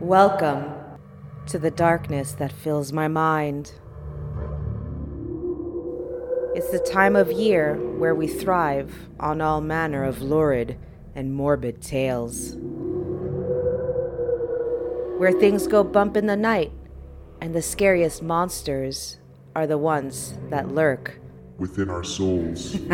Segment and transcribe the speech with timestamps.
[0.00, 0.74] Welcome
[1.46, 3.72] to the darkness that fills my mind.
[6.54, 10.78] It's the time of year where we thrive on all manner of lurid
[11.16, 12.54] and morbid tales.
[15.18, 16.70] Where things go bump in the night,
[17.40, 19.18] and the scariest monsters
[19.56, 21.18] are the ones that lurk
[21.58, 22.76] within our souls.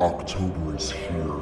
[0.00, 1.41] October is here.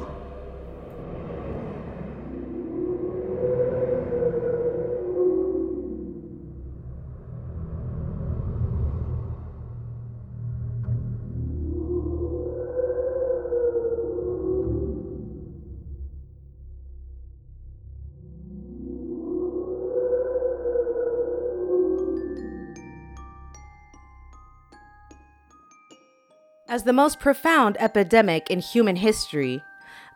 [26.71, 29.61] As the most profound epidemic in human history,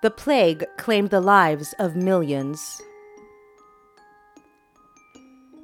[0.02, 2.82] the plague claimed the lives of millions.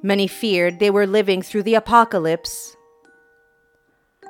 [0.02, 2.76] Many feared they were living through the apocalypse,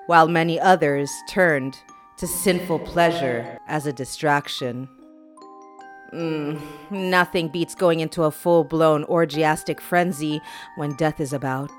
[0.06, 1.76] while many others turned
[2.18, 4.88] to sinful pleasure as a distraction.
[6.14, 6.60] Mm,
[6.92, 10.40] nothing beats going into a full blown orgiastic frenzy
[10.76, 11.72] when death is about.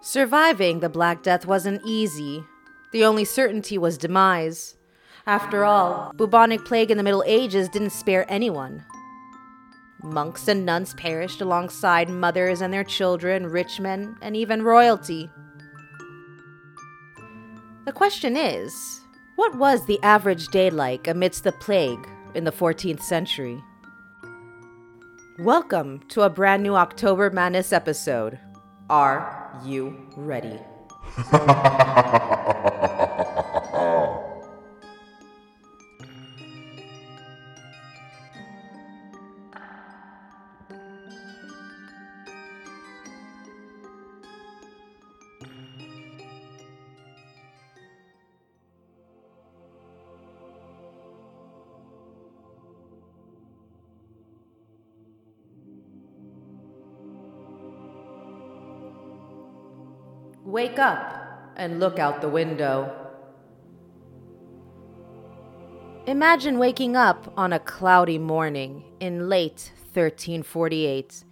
[0.00, 2.42] Surviving the Black Death wasn't easy,
[2.92, 4.76] the only certainty was demise.
[5.26, 8.84] After all, bubonic plague in the Middle Ages didn't spare anyone.
[10.02, 15.30] Monks and nuns perished alongside mothers and their children, rich men, and even royalty.
[17.84, 19.00] The question is
[19.36, 23.62] what was the average day like amidst the plague in the 14th century?
[25.38, 28.38] Welcome to a brand new October Madness episode.
[28.88, 30.58] Are you ready?
[60.78, 62.94] Wake up and look out the window.
[66.06, 71.24] Imagine waking up on a cloudy morning in late 1348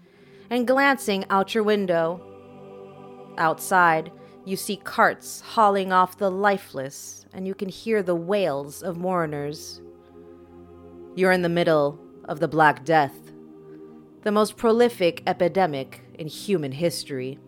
[0.51, 2.21] and glancing out your window.
[3.39, 4.11] Outside,
[4.45, 9.81] you see carts hauling off the lifeless, and you can hear the wails of mourners.
[11.15, 13.31] You're in the middle of the Black Death,
[14.23, 17.39] the most prolific epidemic in human history.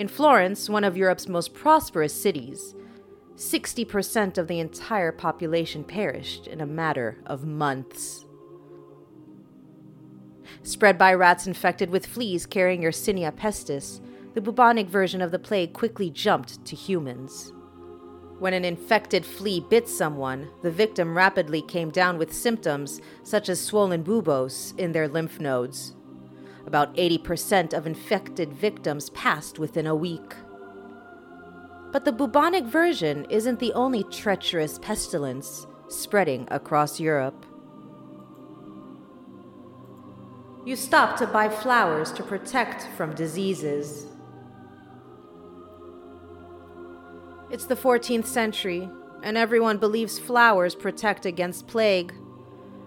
[0.00, 2.74] In Florence, one of Europe's most prosperous cities,
[3.36, 8.24] 60% of the entire population perished in a matter of months.
[10.62, 14.00] Spread by rats infected with fleas carrying Yersinia pestis,
[14.32, 17.52] the bubonic version of the plague quickly jumped to humans.
[18.38, 23.60] When an infected flea bit someone, the victim rapidly came down with symptoms such as
[23.60, 25.94] swollen buboes in their lymph nodes.
[26.66, 30.34] About 80% of infected victims passed within a week.
[31.92, 37.46] But the bubonic version isn't the only treacherous pestilence spreading across Europe.
[40.64, 44.06] You stop to buy flowers to protect from diseases.
[47.50, 48.88] It's the 14th century,
[49.24, 52.14] and everyone believes flowers protect against plague.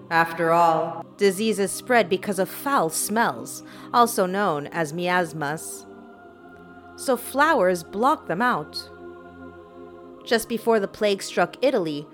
[0.10, 5.86] After all, diseases spread because of foul smells, also known as miasmas.
[6.96, 8.90] So flowers block them out.
[10.24, 12.08] Just before the plague struck Italy,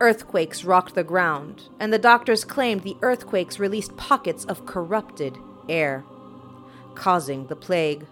[0.00, 6.04] earthquakes rocked the ground, and the doctors claimed the earthquakes released pockets of corrupted air,
[6.94, 8.06] causing the plague.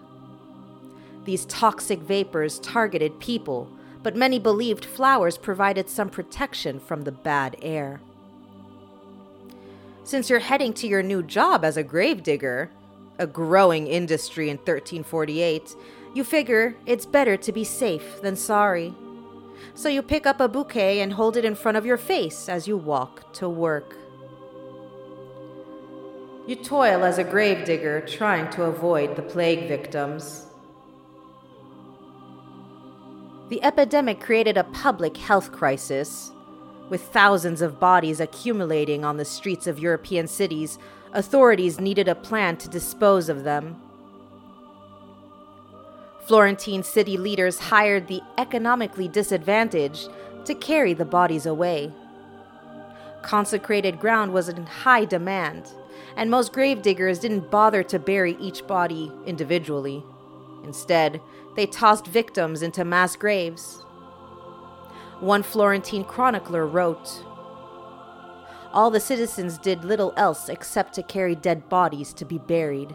[1.25, 3.69] These toxic vapors targeted people,
[4.03, 8.01] but many believed flowers provided some protection from the bad air.
[10.05, 12.69] Since you're heading to your new job as a gravedigger,
[13.17, 15.75] a growing industry in 1348,
[16.13, 18.93] you figure it's better to be safe than sorry.
[19.73, 22.67] So you pick up a bouquet and hold it in front of your face as
[22.67, 23.95] you walk to work.
[26.45, 30.45] You toil as a gravedigger trying to avoid the plague victims.
[33.49, 36.31] The epidemic created a public health crisis
[36.89, 40.77] with thousands of bodies accumulating on the streets of European cities,
[41.13, 43.81] authorities needed a plan to dispose of them.
[46.25, 50.09] Florentine city leaders hired the economically disadvantaged
[50.45, 51.91] to carry the bodies away.
[53.21, 55.71] Consecrated ground was in high demand,
[56.15, 60.03] and most gravediggers didn't bother to bury each body individually.
[60.63, 61.21] Instead,
[61.55, 63.84] they tossed victims into mass graves.
[65.19, 67.23] One Florentine chronicler wrote
[68.73, 72.93] All the citizens did little else except to carry dead bodies to be buried.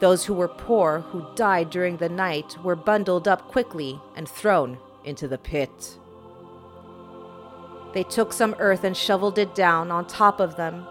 [0.00, 4.78] Those who were poor, who died during the night, were bundled up quickly and thrown
[5.02, 5.98] into the pit.
[7.94, 10.86] They took some earth and shoveled it down on top of them,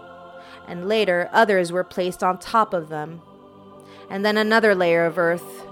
[0.66, 3.22] and later others were placed on top of them,
[4.10, 5.67] and then another layer of earth,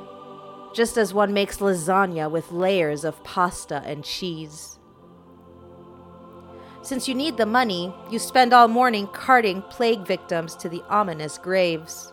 [0.77, 4.79] just as one makes lasagna with layers of pasta and cheese.
[6.83, 11.39] Since you need the money, you spend all morning carting plague victims to the ominous
[11.39, 12.13] graves.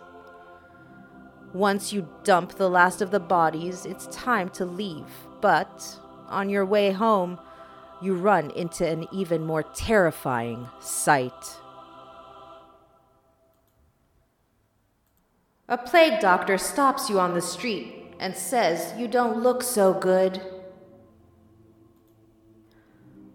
[1.52, 5.12] Once you dump the last of the bodies, it's time to leave.
[5.42, 6.00] But
[6.30, 7.40] on your way home,
[8.02, 11.58] you run into an even more terrifying sight.
[15.68, 20.42] A plague doctor stops you on the street and says you don't look so good.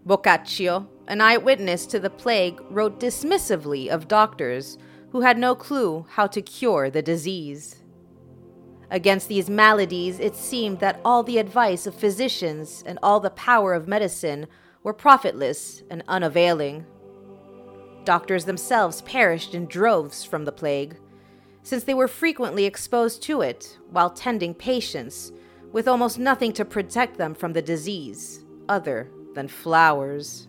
[0.05, 4.77] Boccaccio, an eyewitness to the plague, wrote dismissively of doctors
[5.11, 7.83] who had no clue how to cure the disease.
[8.91, 13.73] Against these maladies, it seemed that all the advice of physicians and all the power
[13.73, 14.47] of medicine
[14.81, 16.85] were profitless and unavailing.
[18.03, 20.97] Doctors themselves perished in droves from the plague,
[21.69, 25.31] since they were frequently exposed to it while tending patients,
[25.71, 30.47] with almost nothing to protect them from the disease other than flowers.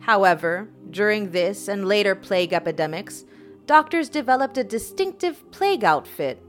[0.00, 3.24] However, during this and later plague epidemics,
[3.64, 6.42] doctors developed a distinctive plague outfit,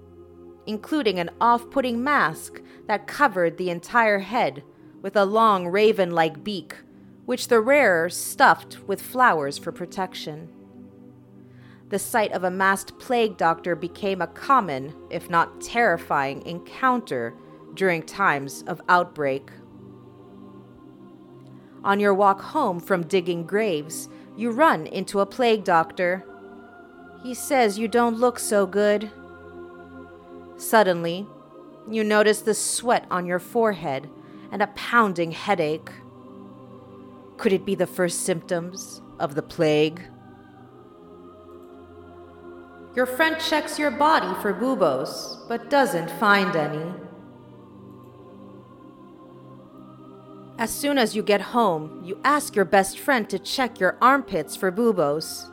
[0.65, 4.61] including an off putting mask that covered the entire head
[5.01, 6.75] with a long raven like beak,
[7.25, 10.49] which the wearer stuffed with flowers for protection.
[11.93, 17.35] The sight of a masked plague doctor became a common, if not terrifying, encounter
[17.75, 19.51] during times of outbreak.
[21.83, 26.25] On your walk home from digging graves, you run into a plague doctor
[27.21, 29.11] he says you don't look so good.
[30.57, 31.27] Suddenly,
[31.87, 34.09] you notice the sweat on your forehead
[34.51, 35.91] and a pounding headache.
[37.37, 40.01] Could it be the first symptoms of the plague?
[42.95, 46.93] Your friend checks your body for buboes, but doesn't find any.
[50.59, 54.55] As soon as you get home, you ask your best friend to check your armpits
[54.55, 55.49] for buboes.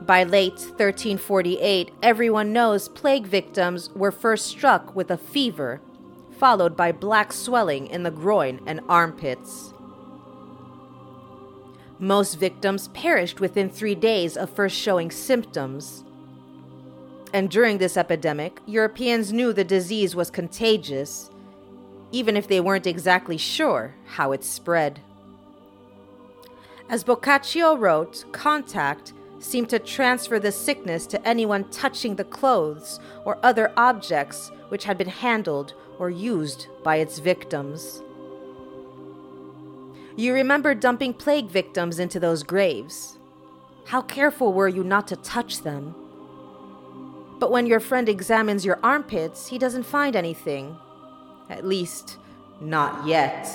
[0.00, 5.80] By late 1348, everyone knows plague victims were first struck with a fever,
[6.38, 9.74] followed by black swelling in the groin and armpits.
[11.98, 16.04] Most victims perished within three days of first showing symptoms.
[17.32, 21.30] And during this epidemic, Europeans knew the disease was contagious,
[22.12, 25.00] even if they weren't exactly sure how it spread.
[26.88, 33.38] As Boccaccio wrote, contact seemed to transfer the sickness to anyone touching the clothes or
[33.42, 38.02] other objects which had been handled or used by its victims.
[40.18, 43.18] You remember dumping plague victims into those graves.
[43.84, 45.94] How careful were you not to touch them?
[47.38, 50.76] But when your friend examines your armpits, he doesn't find anything.
[51.48, 52.16] At least,
[52.60, 53.48] not yet.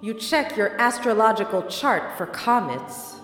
[0.00, 3.16] You check your astrological chart for comets.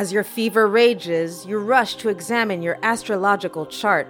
[0.00, 4.08] As your fever rages, you rush to examine your astrological chart.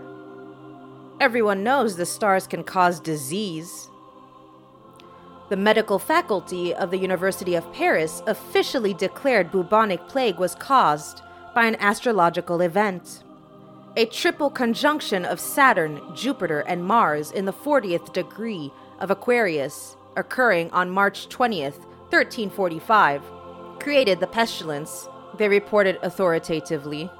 [1.20, 3.88] Everyone knows the stars can cause disease.
[5.49, 11.23] The medical faculty of the University of Paris officially declared bubonic plague was caused
[11.56, 13.25] by an astrological event
[13.97, 18.70] a triple conjunction of Saturn, Jupiter, and Mars in the 40th degree
[19.00, 21.80] of Aquarius, occurring on March 20th,
[22.11, 23.25] 1345,
[23.80, 25.09] created the pestilence,
[25.40, 27.11] they reported authoritatively.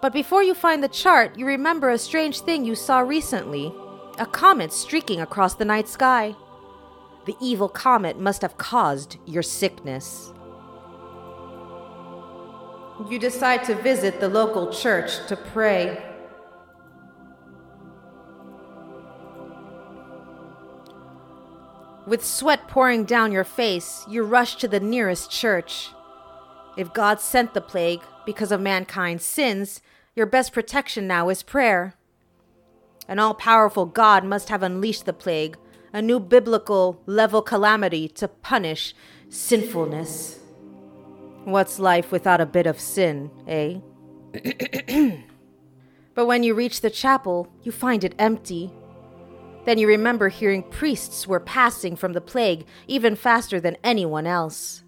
[0.00, 3.74] But before you find the chart, you remember a strange thing you saw recently
[4.18, 6.36] a comet streaking across the night sky.
[7.26, 10.32] The evil comet must have caused your sickness.
[13.10, 16.00] You decide to visit the local church to pray.
[22.06, 25.90] With sweat pouring down your face, you rush to the nearest church.
[26.76, 29.80] If God sent the plague because of mankind's sins,
[30.16, 31.94] your best protection now is prayer.
[33.06, 35.56] An all powerful God must have unleashed the plague,
[35.92, 38.94] a new biblical level calamity to punish
[39.28, 40.38] sinfulness.
[41.44, 43.78] What's life without a bit of sin, eh?
[46.14, 48.72] but when you reach the chapel, you find it empty.
[49.64, 54.83] Then you remember hearing priests were passing from the plague even faster than anyone else.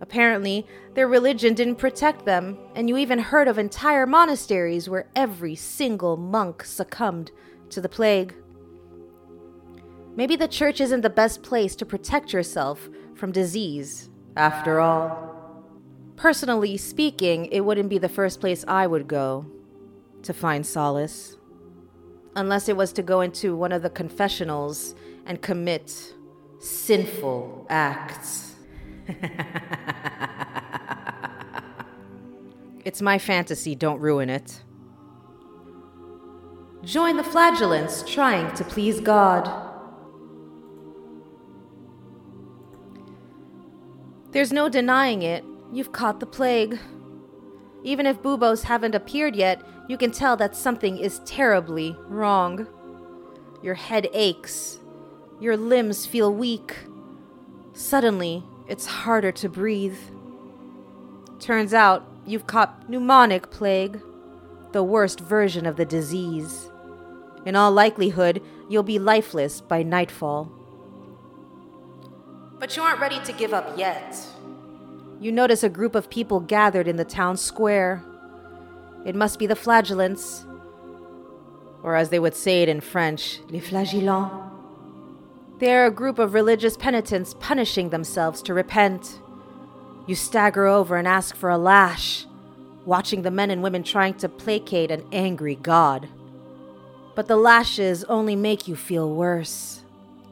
[0.00, 5.54] Apparently, their religion didn't protect them, and you even heard of entire monasteries where every
[5.54, 7.30] single monk succumbed
[7.70, 8.34] to the plague.
[10.14, 15.64] Maybe the church isn't the best place to protect yourself from disease, after all.
[16.16, 19.46] Personally speaking, it wouldn't be the first place I would go
[20.22, 21.36] to find solace.
[22.34, 24.94] Unless it was to go into one of the confessionals
[25.26, 26.14] and commit
[26.58, 28.47] sinful acts.
[32.84, 34.62] it's my fantasy, don't ruin it.
[36.84, 39.50] Join the flagellants trying to please God.
[44.30, 46.78] There's no denying it, you've caught the plague.
[47.82, 52.66] Even if buboes haven't appeared yet, you can tell that something is terribly wrong.
[53.62, 54.78] Your head aches,
[55.40, 56.76] your limbs feel weak.
[57.72, 59.98] Suddenly, it's harder to breathe.
[61.40, 64.00] Turns out you've caught pneumonic plague,
[64.72, 66.70] the worst version of the disease.
[67.46, 70.52] In all likelihood, you'll be lifeless by nightfall.
[72.58, 74.16] But you aren't ready to give up yet.
[75.20, 78.04] You notice a group of people gathered in the town square.
[79.06, 80.44] It must be the flagellants,
[81.82, 84.47] or as they would say it in French, les flagellants.
[85.58, 89.20] They are a group of religious penitents punishing themselves to repent.
[90.06, 92.26] You stagger over and ask for a lash,
[92.84, 96.08] watching the men and women trying to placate an angry God.
[97.16, 99.82] But the lashes only make you feel worse.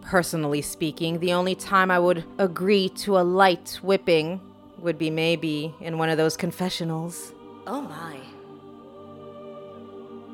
[0.03, 4.41] Personally speaking, the only time I would agree to a light whipping
[4.79, 7.33] would be maybe in one of those confessionals.
[7.67, 8.21] Oh my.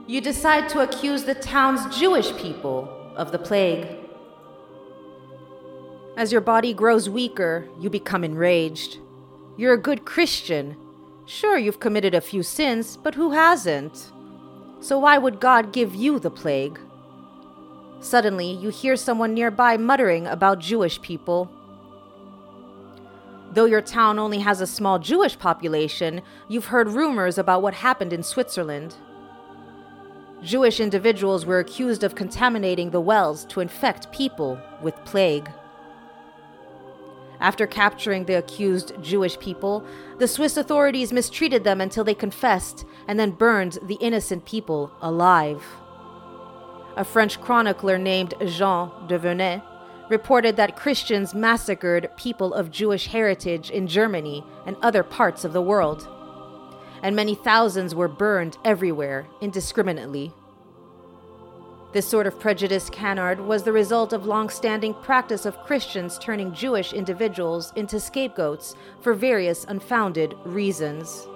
[0.07, 4.02] You decide to accuse the town's Jewish people of the plague.
[6.23, 8.99] As your body grows weaker, you become enraged.
[9.57, 10.77] You're a good Christian.
[11.27, 14.13] Sure, you've committed a few sins, but who hasn't?
[14.79, 16.79] So why would God give you the plague?
[17.99, 21.51] Suddenly, you hear someone nearby muttering about Jewish people.
[23.51, 28.13] Though your town only has a small Jewish population, you've heard rumors about what happened
[28.13, 28.95] in Switzerland.
[30.41, 35.51] Jewish individuals were accused of contaminating the wells to infect people with plague.
[37.43, 39.85] After capturing the accused Jewish people,
[40.19, 45.61] the Swiss authorities mistreated them until they confessed and then burned the innocent people alive.
[46.97, 49.65] A French chronicler named Jean de Venette
[50.09, 55.63] reported that Christians massacred people of Jewish heritage in Germany and other parts of the
[55.63, 56.07] world,
[57.03, 60.33] and many thousands were burned everywhere indiscriminately.
[61.93, 66.95] This sort of prejudice canard was the result of long-standing practice of Christians turning Jewish
[66.95, 71.29] individuals into scapegoats for various unfounded reasons.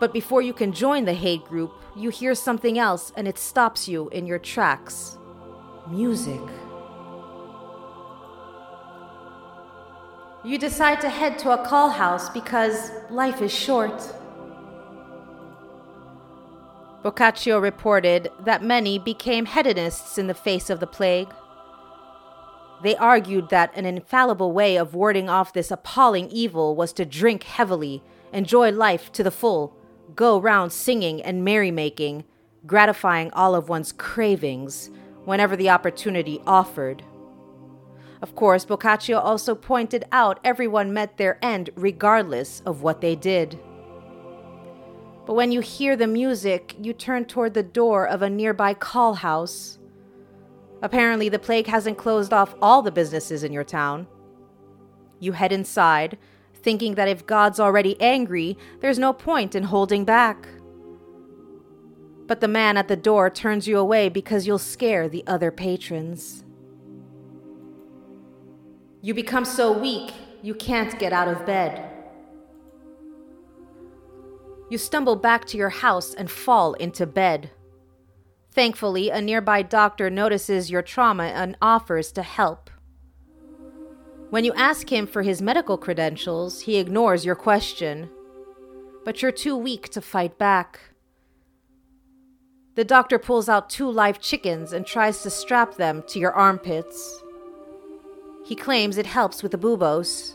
[0.00, 3.86] But before you can join the hate group, you hear something else and it stops
[3.86, 5.18] you in your tracks.
[5.88, 6.42] Music.
[10.44, 14.02] You decide to head to a call house because life is short.
[17.06, 21.32] Boccaccio reported that many became hedonists in the face of the plague.
[22.82, 27.44] They argued that an infallible way of warding off this appalling evil was to drink
[27.44, 29.76] heavily, enjoy life to the full,
[30.16, 32.24] go round singing and merrymaking,
[32.66, 34.90] gratifying all of one's cravings
[35.24, 37.04] whenever the opportunity offered.
[38.20, 43.60] Of course, Boccaccio also pointed out everyone met their end regardless of what they did.
[45.26, 49.14] But when you hear the music, you turn toward the door of a nearby call
[49.14, 49.78] house.
[50.82, 54.06] Apparently, the plague hasn't closed off all the businesses in your town.
[55.18, 56.16] You head inside,
[56.54, 60.46] thinking that if God's already angry, there's no point in holding back.
[62.28, 66.44] But the man at the door turns you away because you'll scare the other patrons.
[69.00, 71.95] You become so weak, you can't get out of bed.
[74.68, 77.50] You stumble back to your house and fall into bed.
[78.50, 82.70] Thankfully, a nearby doctor notices your trauma and offers to help.
[84.30, 88.10] When you ask him for his medical credentials, he ignores your question.
[89.04, 90.80] But you're too weak to fight back.
[92.74, 97.22] The doctor pulls out two live chickens and tries to strap them to your armpits.
[98.44, 100.34] He claims it helps with the buboes.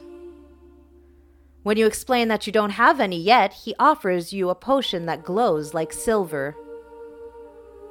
[1.63, 5.23] When you explain that you don't have any yet, he offers you a potion that
[5.23, 6.55] glows like silver.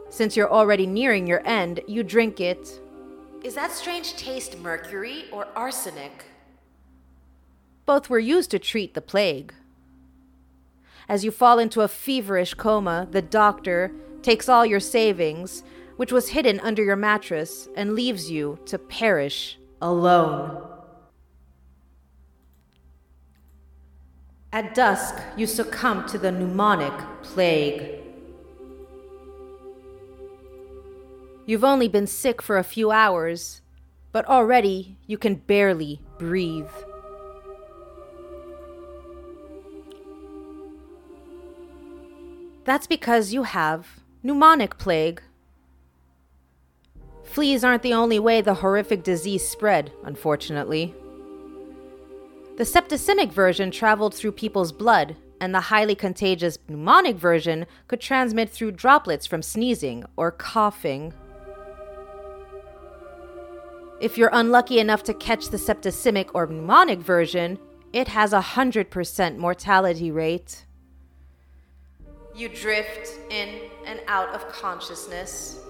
[0.08, 2.80] Since you're already nearing your end, you drink it.
[3.44, 6.24] Is that strange taste mercury or arsenic?
[7.86, 9.54] Both were used to treat the plague.
[11.08, 15.62] As you fall into a feverish coma, the doctor takes all your savings,
[15.96, 20.69] which was hidden under your mattress, and leaves you to perish alone.
[24.52, 28.00] At dusk, you succumb to the pneumonic plague.
[31.46, 33.62] You've only been sick for a few hours,
[34.10, 36.68] but already you can barely breathe.
[42.64, 45.22] That's because you have pneumonic plague.
[47.22, 50.94] Fleas aren't the only way the horrific disease spread, unfortunately.
[52.60, 58.50] The septicemic version traveled through people's blood, and the highly contagious pneumonic version could transmit
[58.50, 61.14] through droplets from sneezing or coughing.
[63.98, 67.58] If you're unlucky enough to catch the septicemic or pneumonic version,
[67.94, 70.66] it has a 100% mortality rate.
[72.36, 75.60] You drift in and out of consciousness.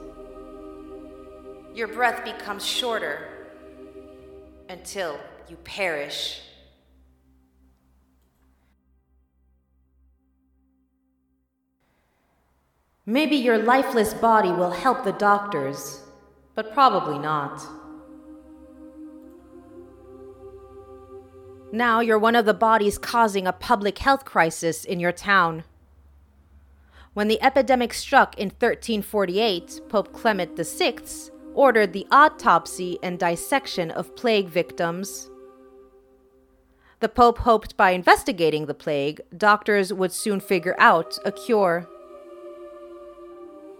[1.72, 3.28] Your breath becomes shorter
[4.68, 6.40] until you perish.
[13.10, 16.00] Maybe your lifeless body will help the doctors,
[16.54, 17.60] but probably not.
[21.72, 25.64] Now you're one of the bodies causing a public health crisis in your town.
[27.12, 30.94] When the epidemic struck in 1348, Pope Clement VI
[31.52, 35.28] ordered the autopsy and dissection of plague victims.
[37.00, 41.88] The Pope hoped by investigating the plague, doctors would soon figure out a cure.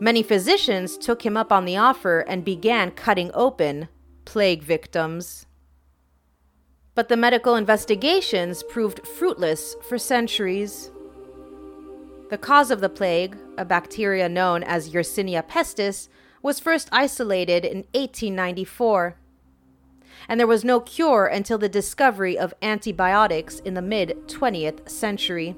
[0.03, 3.89] Many physicians took him up on the offer and began cutting open
[4.25, 5.47] plague victims.
[6.95, 10.91] But the medical investigations proved fruitless for centuries.
[12.31, 16.09] The cause of the plague, a bacteria known as Yersinia pestis,
[16.43, 19.17] was first isolated in 1894.
[20.29, 25.57] And there was no cure until the discovery of antibiotics in the mid 20th century.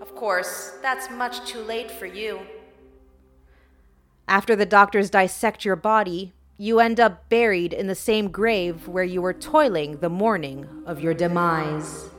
[0.00, 2.40] Of course, that's much too late for you.
[4.28, 9.04] After the doctors dissect your body, you end up buried in the same grave where
[9.04, 12.11] you were toiling the morning of your demise.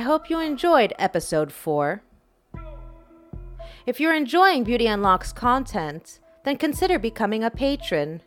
[0.00, 2.00] I hope you enjoyed episode 4.
[3.84, 8.22] If you're enjoying Beauty Unlocks content, then consider becoming a patron.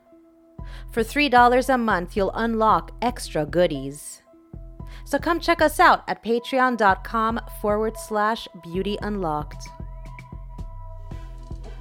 [0.91, 4.21] For $3 a month, you'll unlock extra goodies.
[5.03, 9.67] So come check us out at patreon.com forward slash beauty unlocked.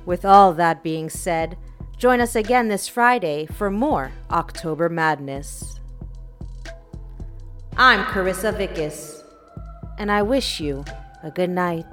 [0.07, 1.59] With all that being said,
[1.99, 5.81] join us again this Friday for more October Madness.
[7.77, 9.22] I'm Carissa Vickus
[9.99, 10.85] and I wish you
[11.23, 11.87] a good night.